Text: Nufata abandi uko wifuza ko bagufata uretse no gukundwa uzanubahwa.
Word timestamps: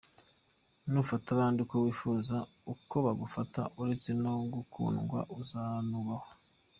Nufata 0.91 1.27
abandi 1.35 1.59
uko 1.65 1.75
wifuza 1.85 2.35
ko 2.89 2.97
bagufata 3.05 3.61
uretse 3.81 4.09
no 4.23 4.33
gukundwa 4.53 5.19
uzanubahwa. 5.39 6.29